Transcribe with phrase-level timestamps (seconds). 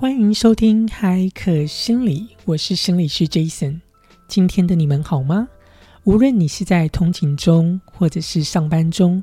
[0.00, 3.80] 欢迎收听海可心理，我是心理师 Jason。
[4.28, 5.48] 今天的你们好吗？
[6.04, 9.20] 无论你是在通勤中，或者是上班中，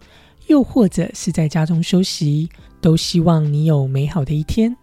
[0.48, 2.50] 又或者是在家中休息，
[2.82, 4.76] 都希望你有美好的一天。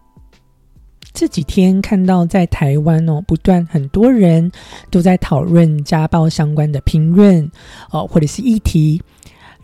[1.12, 4.50] 这几天看到在台湾哦，不断很多人
[4.90, 7.50] 都在讨论家暴相关的评论
[7.90, 9.02] 哦，或者是议题。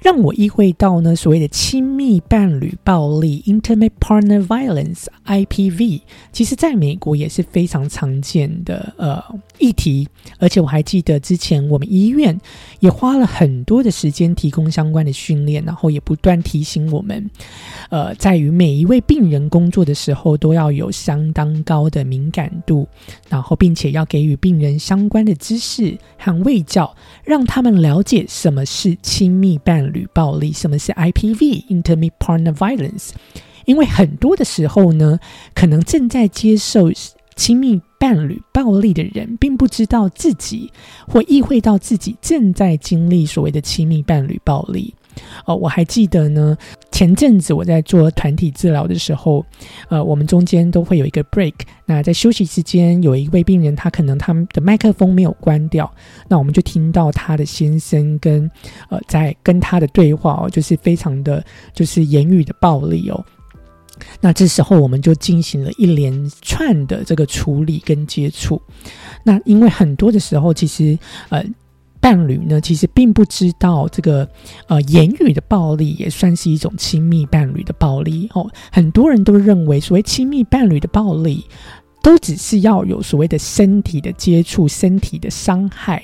[0.01, 6.01] 让我意会到呢，所谓的亲密伴侣暴力 （Intimate Partner Violence，IPV），
[6.33, 9.23] 其实在美国也是非常常见的呃
[9.59, 10.09] 议题。
[10.38, 12.38] 而且我还记得之前我们医院
[12.80, 17.29] 也花了很多的时间提供相关的训练，然后也不断提醒我们，
[17.91, 22.87] 呃，在与每一位病人工作的时候都要有相当高的敏感度，
[23.28, 29.78] 然后并且要给予病人相关的知识和卫教，让他们了解什么是亲密伴。
[29.88, 33.12] 侣暴力，什么是 IPV（Intimate Partner Violence）？
[33.64, 35.18] 因为很多的时候呢，
[35.54, 36.90] 可能正在接受
[37.37, 40.70] 亲密伴侣暴力的人，并不知道自己
[41.07, 44.92] 或意会到自己正在经历所谓的亲密伴侣暴力。
[45.46, 46.57] 哦，我还记得呢。
[46.99, 49.46] 前阵子我在做团体治疗的时候，
[49.88, 51.54] 呃，我们中间都会有一个 break。
[51.87, 55.88] 那在休息之间，有一位病人，他可能他们的麦克风没有关掉，
[56.26, 58.51] 那我们就听到他的先生跟
[58.91, 63.24] 呃在跟他的对话哦，就是非常的就是言语的暴力哦。
[64.21, 66.12] 那这时候我们就进行了一连
[66.43, 68.60] 串的这个处理跟接触。
[69.22, 71.44] 那因为很多的时候，其实呃。
[72.00, 74.28] 伴侣呢，其实并不知道这个
[74.66, 78.49] 呃言语的暴力也算是一种亲密伴侣的暴力哦。
[78.72, 81.44] 很多人都认为，所谓亲密伴侣的暴力，
[82.03, 86.03] 都只是要有所谓的身体的接触、身体的伤害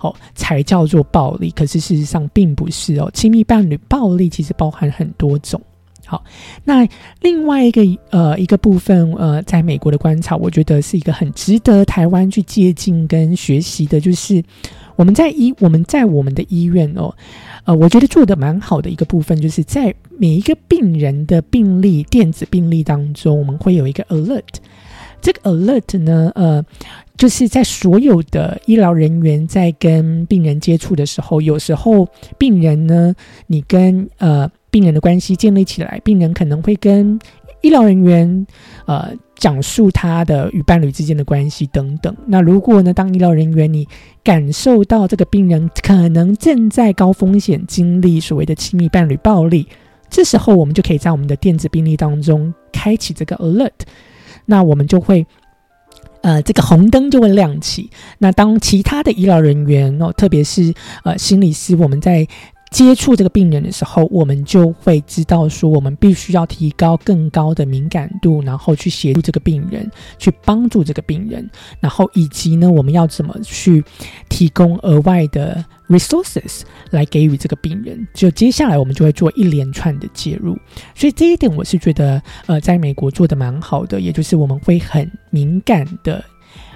[0.00, 1.50] 哦，才叫做暴力。
[1.50, 5.60] 可是事实上并不是哦，亲密伴侣暴力其实包含很多种。
[6.06, 6.22] 好，
[6.64, 6.86] 那
[7.22, 14.42] 另外一个呃一个部分呃，在美国的观察，我觉得是一个很值得台湾去借鉴跟学习的，就是。
[14.96, 17.14] 我们在医我们在我们的医院哦，
[17.64, 24.42] 呃，我觉得做的蛮好的一个部分，就是在每一个病人的病历电子病历当中，我们会有一个 alert。
[25.20, 26.62] 这个 alert 呢，呃，
[27.16, 32.06] 就是在所有的医疗人员在跟病人接触的时候，有时候
[32.36, 33.14] 病人呢，
[33.46, 37.18] 你跟呃病人的关系建立起来，病人可能会跟
[37.64, 38.46] 医疗人员
[38.86, 39.12] 呃。
[39.36, 42.16] 讲述他的与伴侣之间的关系等等。
[42.24, 43.86] 那如果呢，当医疗人员你
[44.22, 49.66] 感受到这个病人可能正在高风险经历所谓的亲密伴侣暴力，
[50.08, 53.72] 这时候我们就可以在我们的电子病历当中开启这个 alert。
[54.46, 55.26] 那我们就会，
[56.22, 57.90] 呃，这个红灯就会亮起。
[58.18, 62.26] 那当其他的医疗人员哦，特别是呃心理师，我们在
[62.74, 71.48] 接触这个病人的时候，我们就会知道说，我们必须要提高更高的敏感度，然后去协助这个病人，去帮助这个病人，
[71.78, 73.84] 然后以及呢，我们要怎么去
[74.28, 78.04] 提供额外的 resources 来给予这个病人。
[78.12, 80.58] 就接下来我们就会做一连串的介入。
[80.96, 86.24] 所以这一点我是觉得，呃，在美国做的蛮好的，也就是我们会很敏感的。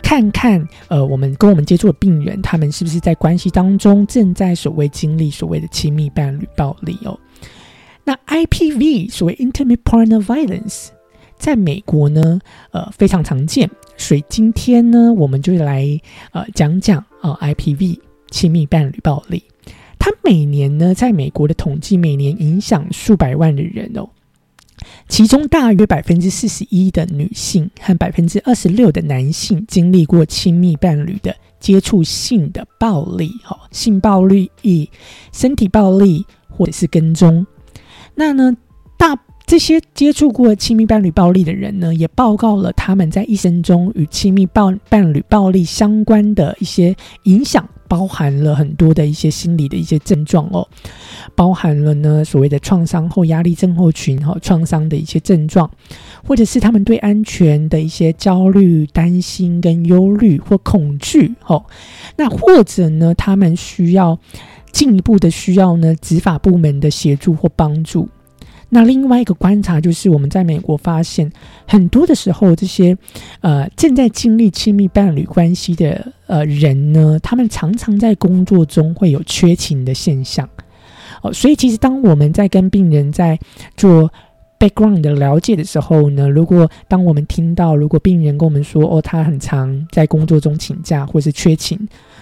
[0.08, 7.20] 看看，呃，我们跟我们接触的病人，他们是不是在关系当中正在所谓经历所谓的亲密伴侣暴力哦？
[8.04, 10.86] 那 IPV 所谓 Intimate Partner Violence
[11.36, 13.70] 在美国呢，呃，非常常见。
[13.98, 15.86] 所以今天呢，我们就来
[16.32, 17.98] 呃讲讲啊 IPV
[18.30, 19.44] 亲密伴侣暴力。
[19.98, 24.08] 它每年呢，在美国的统计，每年影响数百万的人哦。
[25.08, 34.88] 其中大约百分之四十一的女性和百分之二十六的男性经历过亲密伴侣的接触性的暴力，哈，性暴力、以
[35.32, 37.44] 身体暴力或者是跟踪。
[38.14, 38.54] 那呢，
[38.96, 47.66] 大这些接触过亲密伴侣暴力的人呢，也报告了他们在一生中与亲密伴伴侣暴力相关的一些影响。
[47.88, 50.68] 包含了很多的一些心理的一些症状哦，
[51.34, 55.68] 包含了呢所谓的创伤后压力症候群哈，创伤的一些症状，
[56.24, 61.64] 或者是他们对安全的一些焦虑、担心跟忧虑或恐惧哦，
[62.16, 64.18] 那或者呢，他们需要
[64.70, 68.08] 进一步的需要呢执法部门的协助或帮助。
[68.70, 71.30] 那另外一个观察就是，我们在美国发现，
[71.66, 72.96] 很多的时候，这些
[73.40, 80.46] 呃正在经历亲密伴侣关系的呃人呢，他们常常在工作中会有缺勤的现象。
[81.22, 83.38] 哦，所以其实当我们在跟病人在
[83.76, 84.12] 做
[84.58, 91.78] background 的了解的时候呢，如果当我们听到如果病人跟我们说哦，他很常在工作中请假或是缺勤，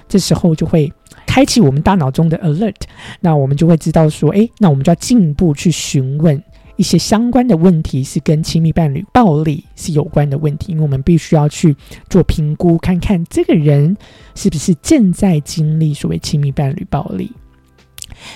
[0.08, 0.93] 这时候就会。
[1.26, 2.76] 开启我们大脑中的 alert，
[3.20, 6.43] 那我们就会知道说，哎，那我们就要进一步去询问
[6.76, 11.75] 一些相关的问题是跟亲密伴侣暴力是有关的问题，因为我们必须要去
[12.08, 13.96] 做评估，看看这个人
[14.34, 17.32] 是不是正在经历所谓亲密伴侣暴力。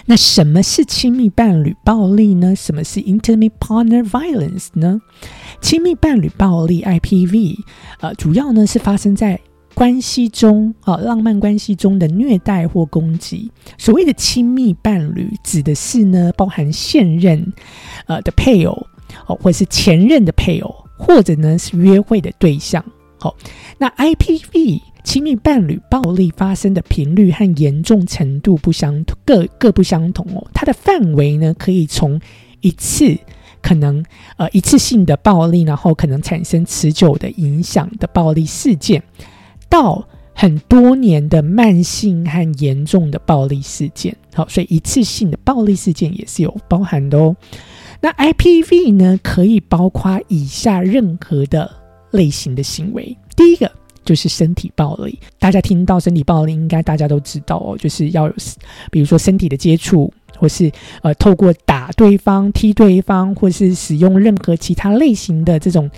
[0.05, 2.55] 那什么是亲密伴侣暴力呢？
[2.55, 5.01] 什么是 intimate partner violence 呢？
[5.63, 7.57] 亲密伴侣暴力 （IPV）
[8.01, 9.41] 呃，主要呢是发生在
[9.81, 13.51] 关系中啊，浪漫关系中的虐待或攻击。
[13.79, 17.51] 所谓的亲密伴侣，指的是呢，包含现任
[18.05, 18.87] 呃的配偶
[19.27, 22.85] 哦，或是前任的配偶，或者呢是约会的对象。
[23.19, 23.35] 好，
[23.79, 24.83] 那 IPV。
[25.03, 30.47] 亲密伴侣暴力发生的频率和严重程度不相同，各各不相同哦。
[30.53, 32.21] 它的范围呢，可以从
[32.61, 33.17] 一次
[33.63, 34.05] 可能
[34.37, 39.03] 呃一次性的暴力，然后可能产生持久的影响的暴力事件，
[39.71, 44.15] 到很多年的慢性和严重的暴力事件。
[44.35, 47.35] 好，所以一次性的暴力事件也是有包含的哦。
[48.03, 51.71] 那 IPV 呢，可以包括以下任何的
[52.11, 53.17] 类型的行为。
[53.35, 53.71] 第一个。
[54.03, 58.35] 就是身体暴力，大家听到身体暴力，应该大家都知道哦，就是要有，
[58.91, 60.73] 比如说身体的接触，或是
[61.03, 65.91] 呃透过打对方、踢对方，或是使用任何其他类型的这种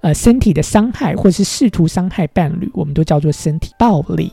[0.00, 4.32] 呃身体的伤害，或是试图伤害伴侣，我们都叫做身体暴力。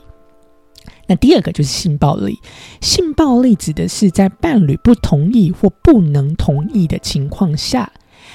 [1.08, 2.38] 那第二个就是性暴力，
[2.80, 7.92] 性暴力指的是在伴侣不同意或不能同意的情况下，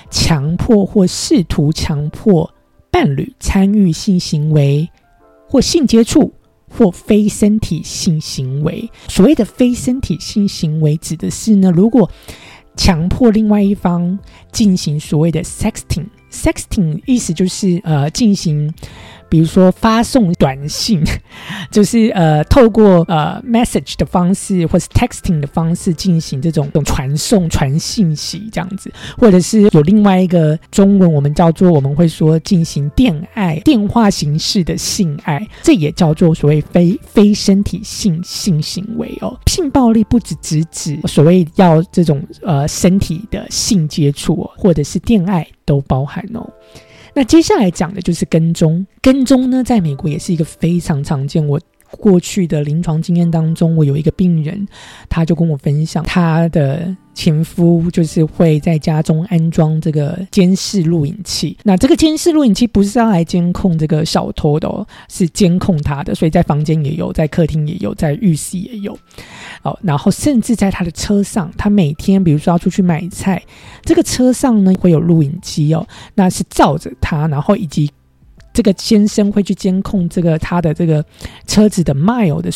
[0.10, 2.54] 强迫或试图强迫。
[2.94, 4.90] 伴侣参与性行为
[5.48, 6.34] 或性接触
[6.72, 12.10] 或非身体性行为，所谓的非身体性行为指的是呢，如果
[12.76, 14.18] 强迫另外一方
[14.52, 18.74] 进行所谓的 sexting，sexting 意思就是呃进行。
[19.32, 21.02] 比如说发送短信，
[21.72, 39.34] 就是呃透过呃 message 的方式，或是 texting 的方式进行这种种传送传信息这样子，或者是有另外一个中文我们叫做我们会说进行电爱电话形式的性爱，这也叫做所谓非非身体性性行为哦。
[39.48, 46.46] 性暴力不只只指所谓要这种呃身体的性接触哦，或者是电爱都包含哦。
[47.14, 48.86] 那接下来讲的就是跟踪。
[49.02, 51.46] 跟踪呢，在美国也是一个非常常见。
[51.46, 51.60] 我
[52.00, 54.68] 过去的临床经验当中，我有一个病人，
[55.10, 56.96] 他就跟我分享他的。
[57.14, 68.98] 前夫就是会在家中安装这个监视录影器，那这个监视录影器不是要来监控这个小偷的，哦，是监控他的，所以在房间也有，在客厅也有，在浴室也有，
[69.62, 73.44] 哦，然后甚至在他的车上，他每天比如说要出去买菜，
[73.84, 75.86] 这个车上呢会有录影机哦，
[76.16, 77.92] 那是照着他，然后以及
[78.54, 81.04] 这个先生会去监控这个他的这个
[81.48, 82.50] 车子的 mile 的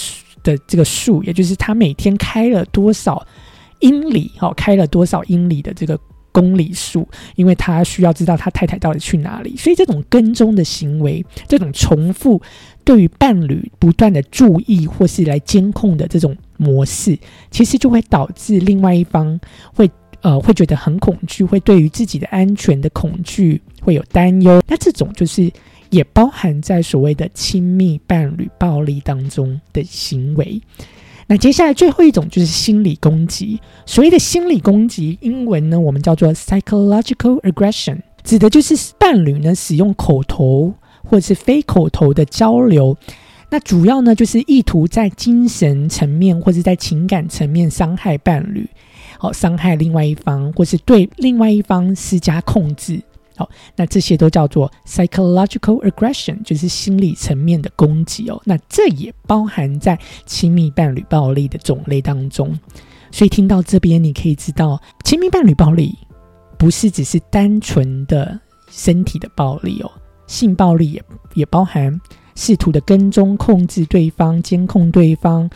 [0.44, 3.25] 的这个数，也就是他每天开了多少。
[3.81, 6.00] 英里，好，开了多少英里的这个
[6.31, 7.06] 公里数？
[7.36, 12.42] 因为他需要知道他太太到底去哪里，所以这种跟踪的行为，这种重复
[12.86, 17.19] 对于伴侣不断的注意或是来监控的这种模式，
[17.51, 19.38] 其实就会导致另外一方
[19.74, 24.63] 会呃会觉得很恐惧，会对于自己的安全的恐惧会有担忧。
[24.68, 25.51] 那这种就是
[25.89, 30.61] 也包含在所谓的亲密伴侣暴力当中的行为。
[31.27, 33.59] 那接下来最后一种就是心理攻击。
[33.85, 40.73] 所谓的心理攻击，英文呢我们叫做 psychological aggression，指的就是伴侣呢使用口头
[41.04, 42.95] 或者是非口头的交流，
[43.49, 48.69] 那主要呢就是意图在精神层面或者在情感层面伤害伴侣，
[49.18, 53.01] 好伤害另外一方，或是对另外一方施加控制。
[53.35, 58.42] 好，那这些都叫做 psychological aggression，就是心理层面的攻击哦。
[58.45, 62.57] 那这也包含在亲密伴侣暴力的种类当中。
[63.11, 65.97] 所以听到这边，你可以知道，亲密伴侣暴力
[66.57, 68.39] 不是只是单纯的
[68.69, 69.92] 身体的暴力哦，
[70.27, 71.99] 性暴力也也包含
[72.35, 75.49] 试图的跟踪、控制对方、监控对方，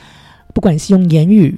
[0.53, 1.57] 不管是用言语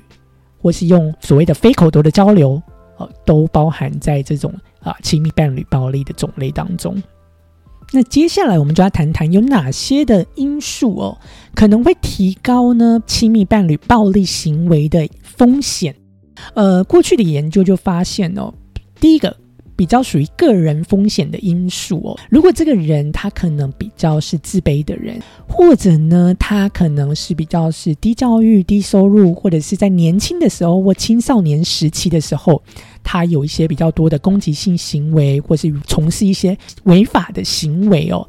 [0.60, 2.62] 或是用所谓的非口头的交流，
[2.98, 4.54] 哦，都包含在这种。
[4.82, 7.02] 啊，亲密伴侣暴力的种类当中，
[7.92, 11.18] 那接下来我们就要谈谈有哪些的因素哦，
[11.56, 15.96] 可能会提高呢亲密伴侣暴力行为的风险。
[16.54, 18.54] 呃，过去的研究就发现哦，
[19.00, 19.36] 第一个。
[19.74, 22.20] 比较属于个人风险的因素哦。
[22.30, 32.62] 如果这个人他可能比较是自卑的人，或者呢，他可能是比较是低教育、低收入，或者是在年轻的时候或青少年时期的时候，
[33.04, 38.28] 他有一些比较多的攻击性行为，或是从事一些违法的行为哦。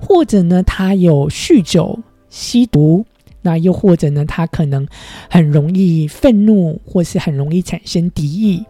[0.00, 1.98] 或者呢，他有酗酒、
[2.28, 3.04] 吸毒，
[3.42, 4.86] 那又或者呢，他可能
[5.28, 8.64] 很容易愤怒，或是很容易产生敌意，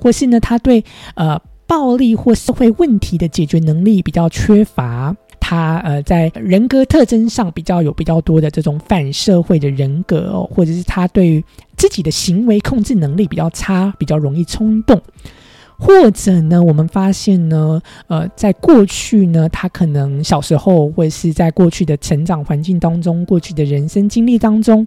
[0.00, 0.84] 或是呢，他对
[1.14, 1.40] 呃。
[1.68, 5.16] 暴力或社会问题的解决能力比较缺乏，
[5.48, 11.44] 他呃在人格特征上比较有比较多的这种反社会的人格哦，或者是他对于
[11.76, 15.00] 自己的行为控制能力比较差，比较容易冲动，
[15.78, 24.84] 或者呢，我们发现呢，呃，在过去呢，他可能小时候或者是在过去的成长环境当中，过去的人生经历当中，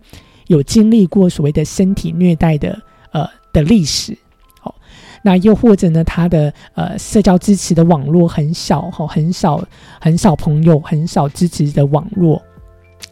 [0.48, 2.78] 有经历过所谓的身体虐待的
[3.13, 4.18] 呃的历史。
[5.22, 6.04] 那又或者呢？
[6.04, 9.64] 他的呃社交支持的网络很小哈，很少
[10.00, 12.42] 很少朋友，很少支持的网络。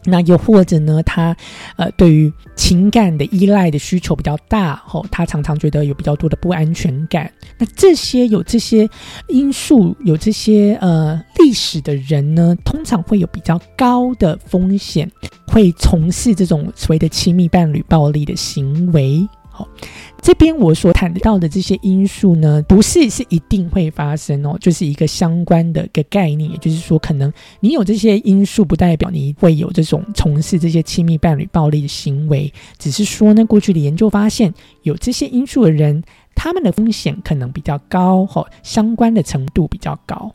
[0.04, 1.02] 那又或者呢？
[1.02, 1.36] 他
[1.76, 7.30] 呃对于情感的依赖的需求比较大哈，他常常觉得有比较多的不安全感。
[7.58, 8.88] 那这些有这些
[9.28, 15.10] 因素，有这些呃历史的人呢，通常会有比较高的风险，
[15.46, 19.26] 会从事这种所谓的亲密伴侣暴力的行为。
[20.20, 36.02] 这边我所谈到的这些因素呢，不是是一定会发生哦，就是一个相关的一个概念，也就是说，可能你有这些因素，不代表你会有这种从事这些亲密伴侣暴力的行为，只是说呢，过去的研究发现，有这些因素的人，
[36.34, 40.34] 他们的风险可能比较高，哈，相关的程度比较高。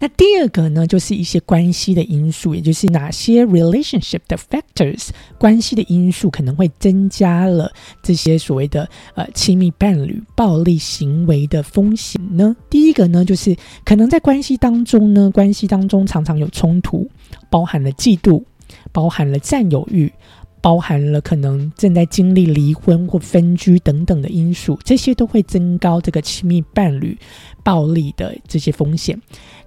[0.00, 12.54] 那第二个呢，就是一些关系的因素，也就是哪些 relationship 的 factors 关系的因素可能会增加了这些所谓的呃亲密伴侣暴力行为的风险呢？
[12.70, 17.08] 第一个呢，就是可能在关系当中呢，关系当中常常有冲突，
[17.50, 18.44] 包含了嫉妒，
[18.92, 20.12] 包含了占有欲，
[20.60, 27.18] 包含了可能正在经历离婚或分居等等的因素，这些都会增高这个亲密伴侣
[27.64, 29.20] 暴力的这些风险。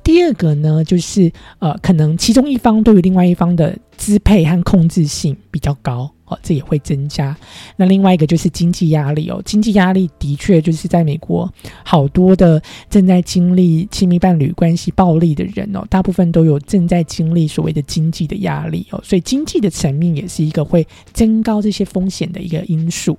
[0.04, 7.38] 第二个呢，就是呃，可能其中一方对于另外一方的支配和控制性比较高，哦，这也会增加。
[7.76, 11.52] 那另外一个就是经济压力哦，经济压力的确就是在美国
[11.84, 23.18] 好多的正在经历亲密伴侣关系暴力的人哦，大部分都有正在经历所谓的经济的压力哦，所以经济的层面也是一个会增高这些风险的一个因素。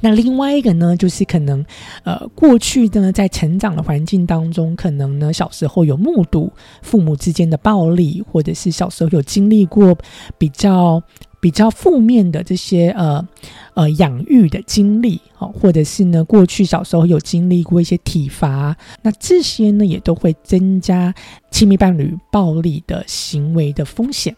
[0.00, 1.64] 那另外一个呢，就是可能，
[2.04, 6.52] 呃，过去呢，在成长的环境当中，可能呢，小时候有目睹
[6.82, 9.96] 父母之间的暴力，或者是小时候有经历过
[10.38, 11.02] 比较
[11.40, 13.26] 比较负面的这些呃
[13.74, 21.12] 呃养育的经历，哦，或者是呢，过去小时候有经历过一些体罚，那这些呢，也都会增加
[21.50, 24.36] 亲密伴侣暴力的行为的风险。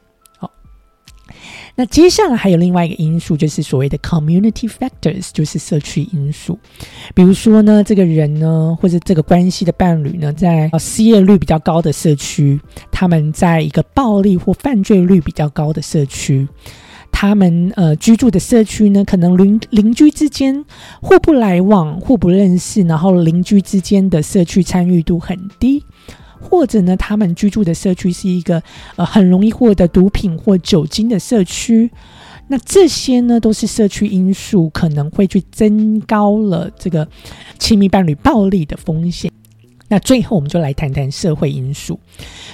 [1.74, 6.58] 那接下来还有另外一个因素，就是所谓的 community factors，就是社区因素。
[7.14, 12.60] 比如说呢，这个人呢，或者这个关系的伴侣呢，在失业率比较高的社区，
[12.90, 16.46] 他们在一个暴力或犯罪率比较高的社区，
[17.10, 20.64] 他们呃居住的社区呢，可能邻邻居之间
[21.00, 25.84] 互不来往、互不认识，然后邻居之间的社区参与度很低。
[26.40, 28.62] 或者呢，他们居住的社区是一个
[28.96, 31.90] 呃很容易获得毒品或酒精的社区，
[32.48, 37.06] 那这些呢都是社区因素可能会去增高了这个
[37.58, 39.30] 亲密伴侣暴力的风险。
[39.88, 41.98] 那最后我们就来谈谈社会因素。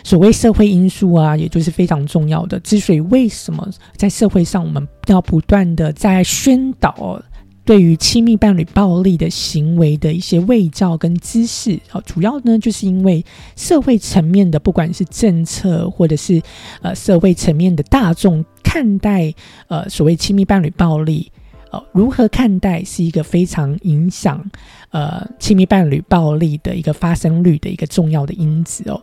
[0.03, 2.59] 所谓社会因素啊，也就是非常重要的。
[2.61, 7.23] 之所以为什么在社会上我们要不断的在宣导。
[7.67, 13.25] 对于亲密伴侣暴力的行为的一些伪造跟姿势，好，主要呢就是因为
[13.57, 16.41] 社会层面的，不管是政策或者是
[16.81, 19.35] 呃社会层面的大众看待
[19.67, 21.33] 呃所谓亲密伴侣暴力，
[21.73, 24.49] 哦，如何看待是一个非常影响
[24.91, 29.03] 呃亲密伴侣暴力的一个发生率的一个重要的因子哦。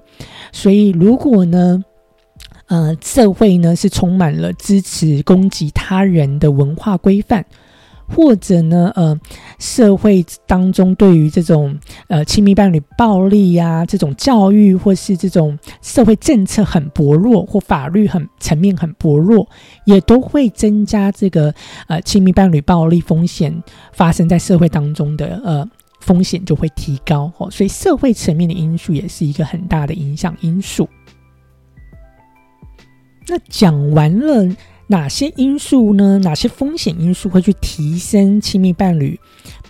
[0.53, 1.83] 所以如果呢，
[2.67, 7.45] 呃，社会呢是充满了支持攻击他人的文化规范。
[8.07, 9.19] 或者呢，呃，
[9.59, 19.47] 社会当中对于这种呃亲密伴侣暴力呀，这种教育或是这种社会政策很薄弱，或法律很层面很薄弱，
[19.85, 21.53] 也都会增加这个
[21.87, 25.67] 呃亲密伴侣暴力风险发生在社会当中的呃
[25.99, 27.49] 风险就会提高哦。
[27.49, 30.87] 所以社会层面的因素也是一个很大的影响因素。
[33.27, 34.55] 那讲完了。
[34.87, 36.19] 哪些因素呢？
[36.19, 39.19] 哪些风险因素会去提升亲密伴侣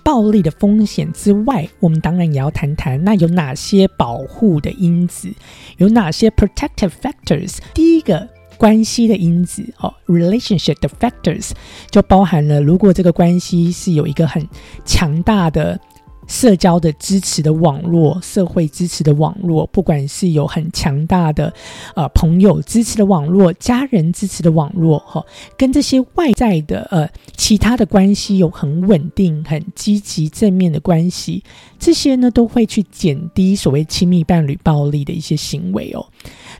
[0.03, 5.31] 暴力的风险之外，我们当然也要谈谈，那有哪些保护的因子，
[5.77, 7.57] 有哪些 protective factors？
[7.73, 8.27] 第一个
[8.57, 11.51] 关系的因子哦，relationship 的 factors
[11.89, 14.45] 就包含了，如果这个关系是有一个很
[14.83, 15.79] 强大的
[16.27, 21.53] 社交的支持的网络，社会支持的网络，不管是有很强大的
[21.95, 25.23] 呃朋友支持的网络，家人支持的网络，哈，
[25.57, 31.43] 跟这些外在的呃其他的关系有很稳定、很积极正面的关系，
[31.77, 36.05] 这些呢都会去减低所谓亲密伴侣暴力的一些行为哦。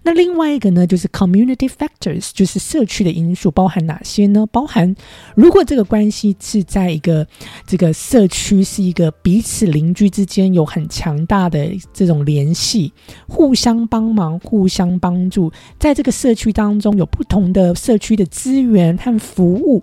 [0.06, 4.46] 那另外一个呢，就是 community factors，就是社区的因素，包含哪些呢？
[4.52, 4.94] 包含
[5.34, 7.26] 如果这个关系是在一个
[7.66, 12.92] 这个社区是一个彼此邻居之间有很强大的这种联系，
[13.28, 19.82] 互相帮忙、互相帮助，在这个社区当中有不同的社区的资源和服务，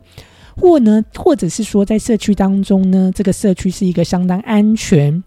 [0.54, 5.24] 或呢，或者是说在社区当中呢，这个社区是一个相当安全。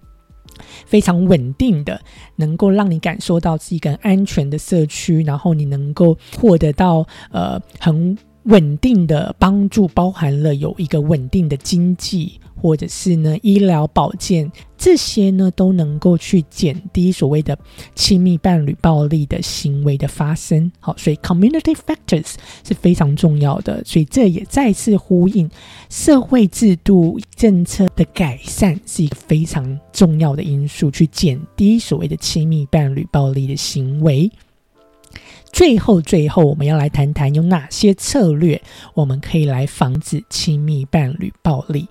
[0.85, 1.99] 非常稳定的，
[2.35, 12.39] 能够让你感受到是一个安全的社区，然后你能够获得到呃很稳定的帮助，包含了有一个稳定的经济。
[12.63, 17.59] 或者是呢，医疗保健这些呢，都能够去减低所谓的
[17.93, 20.71] 亲密伴侣暴力的行为的发生。
[20.79, 23.83] 好，所以 community factors 是非常重要的。
[23.83, 25.49] 所以这也再次呼应
[25.89, 34.31] 社会制度政策的改善是一个非常重要的因素，去减低所谓的亲密伴侣暴力的行为。
[35.51, 38.59] 最后，最后我们要来谈谈有哪些策略
[38.95, 41.87] 我们可以来防止亲密伴侣暴力。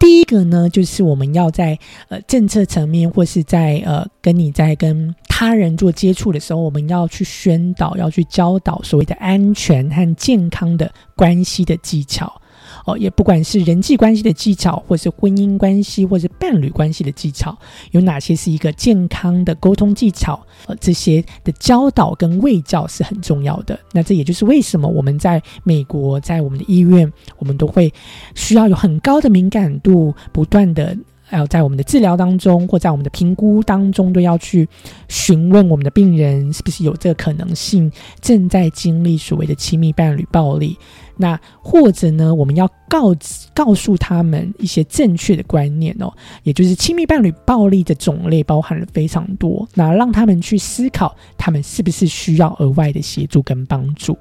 [0.00, 1.78] 第一个呢，就是我们要在
[2.08, 12.40] 呃政策层面，或是在呃跟你在跟他人做接触的时候，我们要去宣导，要去教导所谓的安全和健康的关系的技巧。
[12.84, 17.56] 哦，也不管是人际关系的技巧，或是婚姻关系，或是伴侣关系的技巧，
[17.92, 20.40] 有哪些是一个健康的沟通技巧？
[20.66, 23.78] 呃，这些的教导跟卫教是很重要的。
[23.92, 27.92] 那这也就是为什么我们在美国，在我们的医院，我们都会
[28.34, 30.96] 需要有很高的敏感度，不断的。
[31.30, 34.68] 还有在我们的治疗当中，或在我们的评估当中，都要去
[35.06, 40.76] 询问我们的病人是不是有这个可能性，正在经历所谓的亲密伴侣暴力。
[41.16, 43.14] 那或者呢，我们要告
[43.54, 54.18] 告诉他们一些正确的观念哦，也就是亲密伴侣暴力的种类包含了非常多，那让他们去思考，他们是不是需要额外的协助跟帮助。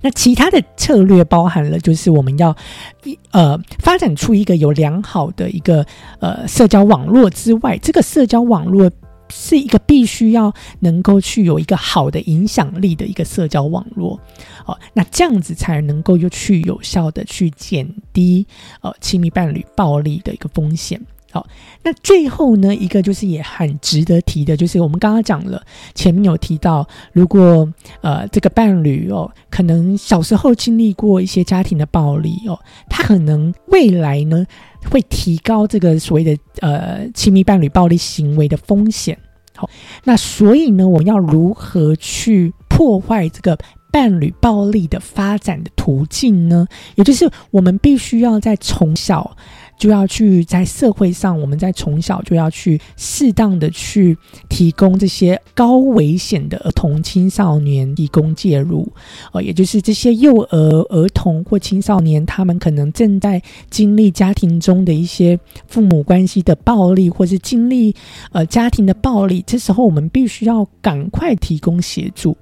[0.00, 2.56] 那其他的策略包含了，就是我们要
[3.04, 5.86] 一呃发展出一个有良好的一个
[6.20, 8.90] 呃社交网络之外，这个社交网络
[9.28, 14.20] 是一个必须要能够去有一个好的影响力的一个社交网络
[14.66, 18.46] 哦，那这样子才能够又去有效的去减低
[18.82, 21.00] 呃亲密伴侣暴力的一个风险。
[21.32, 21.46] 好，
[21.82, 25.62] 那最后呢，一个就是也很值得提的，就是我们刚刚讲了，
[25.94, 27.66] 前面有提到，如果
[28.02, 34.44] 呃这个伴侣哦，可能小时候经历过一些家庭的暴力哦，他可能未来呢
[34.90, 39.18] 会提高这个所谓的呃亲密伴侣暴力行为的风险。
[39.56, 39.70] 好，
[40.04, 43.56] 那所以呢，我们要如何去破坏这个
[43.90, 46.66] 伴侣暴力的发展的途径呢？
[46.96, 49.34] 也就是我们必须要在从小。
[49.82, 54.16] 就要去在社会上，我们在从小就要去适当的去
[54.48, 58.88] 提供这些高危险的儿童青少年提供介入，
[59.32, 67.92] 哦，也就是这些幼儿、儿童或青少年，他们可能正在经历家庭中的一些父母关系的暴力，或是经历
[68.30, 72.36] 呃家庭的暴力，这时候我们必须要赶快提供协助。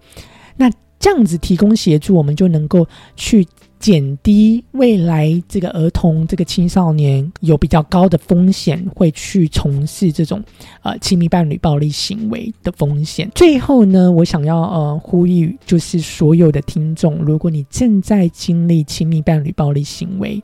[0.59, 3.48] 那这样子提供协助，我们就能够去。
[3.80, 10.44] 减低未来这个儿童、这个青少年有比较高的风险，会去从事这种
[10.82, 13.28] 呃亲密伴侣暴力行为的风险。
[13.34, 20.42] 最后呢，我想要呃呼吁，就是所有的听众，如果你正在经历亲密伴侣暴力行为，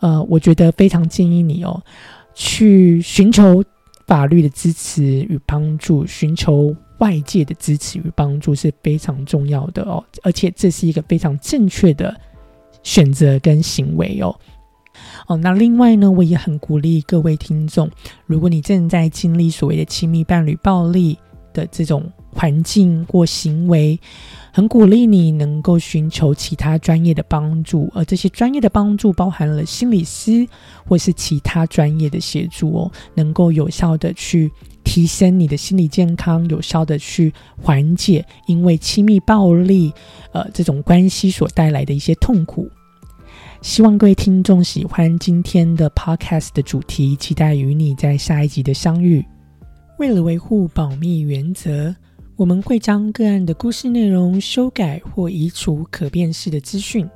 [0.00, 1.82] 呃，我觉得非常建议你哦，
[2.34, 3.64] 去寻求
[4.06, 12.14] 法律的支持与帮助，寻求外界的支持与帮助是非常重要的哦，而且这是一个非常正确的。
[12.82, 14.34] 选择跟行为哦，
[15.26, 17.90] 哦，那另外呢，我也很鼓励各位听众，
[18.26, 21.18] 如果你正在经历所谓的亲密伴侣暴力
[21.52, 23.98] 的这种环境或行为，
[24.52, 30.46] 很鼓励你能够寻求其他专业的帮助，而这些专业的帮助包含了心理师
[30.86, 34.50] 或是其他专业的协助哦，能够有效的去。
[34.84, 39.92] 提升你的心理健康，有效的去缓解因为亲密暴力，
[40.32, 42.68] 呃，这种关系所带来的一些痛苦。
[43.60, 49.24] 希望各位听众喜欢今天的 podcast 的主题，期待与你在下一集的相遇。
[49.98, 51.94] 为了维护保密原则，
[52.34, 57.08] 我们会将个案的故事内容修改或移除可辨识的资讯。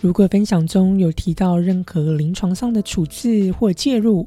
[0.00, 4.26] 如果分享中有提到任何临床上的处置或介入，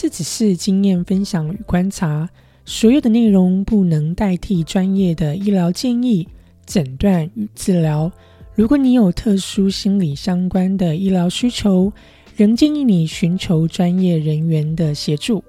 [0.00, 2.30] 这只是经验分享与观察，
[2.64, 6.28] 所有的内容不能代替专业的医疗建议、
[6.64, 8.08] 诊断与治疗。
[8.54, 11.92] 如果你有特殊心理相关的医疗需求，
[12.36, 15.42] 仍建议你寻求专业人员的协助。